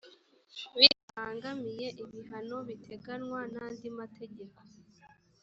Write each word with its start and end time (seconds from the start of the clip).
bitabangamiye 0.77 1.87
ibihano 2.03 2.57
biteganywa 2.67 3.41
n’andi 3.53 3.87
mategeko 3.99 4.59